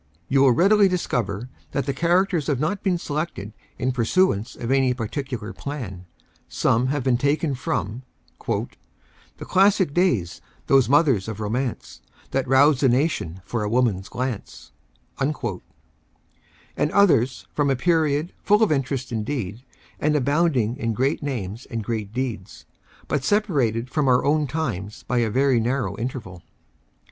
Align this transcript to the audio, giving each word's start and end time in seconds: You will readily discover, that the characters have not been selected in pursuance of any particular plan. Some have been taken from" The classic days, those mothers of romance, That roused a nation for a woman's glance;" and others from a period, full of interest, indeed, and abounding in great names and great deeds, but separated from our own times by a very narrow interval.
You 0.29 0.41
will 0.41 0.51
readily 0.51 0.87
discover, 0.87 1.47
that 1.73 1.85
the 1.85 1.93
characters 1.93 2.47
have 2.47 2.59
not 2.59 2.81
been 2.81 2.97
selected 2.97 3.53
in 3.77 3.91
pursuance 3.91 4.55
of 4.55 4.71
any 4.71 4.95
particular 4.95 5.53
plan. 5.53 6.07
Some 6.49 6.87
have 6.87 7.03
been 7.03 7.19
taken 7.19 7.53
from" 7.53 8.01
The 9.37 9.45
classic 9.45 9.93
days, 9.93 10.41
those 10.65 10.89
mothers 10.89 11.27
of 11.27 11.39
romance, 11.39 12.01
That 12.31 12.47
roused 12.47 12.81
a 12.81 12.89
nation 12.89 13.41
for 13.45 13.61
a 13.61 13.69
woman's 13.69 14.09
glance;" 14.09 14.71
and 15.19 15.31
others 16.91 17.45
from 17.53 17.69
a 17.69 17.75
period, 17.75 18.33
full 18.41 18.63
of 18.63 18.71
interest, 18.71 19.11
indeed, 19.11 19.61
and 19.99 20.15
abounding 20.15 20.77
in 20.77 20.93
great 20.93 21.21
names 21.21 21.67
and 21.67 21.83
great 21.83 22.11
deeds, 22.11 22.65
but 23.07 23.23
separated 23.23 23.87
from 23.87 24.07
our 24.07 24.25
own 24.25 24.47
times 24.47 25.03
by 25.03 25.19
a 25.19 25.29
very 25.29 25.59
narrow 25.59 25.95
interval. 25.97 26.41